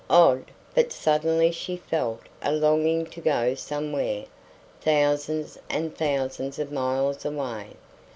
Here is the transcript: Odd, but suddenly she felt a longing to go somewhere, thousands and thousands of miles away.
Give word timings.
Odd, 0.09 0.45
but 0.73 0.91
suddenly 0.91 1.51
she 1.51 1.77
felt 1.77 2.21
a 2.41 2.51
longing 2.51 3.05
to 3.05 3.21
go 3.21 3.53
somewhere, 3.53 4.25
thousands 4.81 5.59
and 5.69 5.95
thousands 5.95 6.57
of 6.57 6.71
miles 6.71 7.23
away. 7.23 7.73